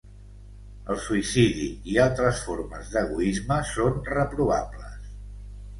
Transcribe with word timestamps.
El 0.93 0.97
suïcidi 1.03 1.67
i 1.91 1.99
altres 2.07 2.41
formes 2.49 2.91
d'egoisme 2.97 3.61
són 3.75 4.03
reprovables. 4.13 5.03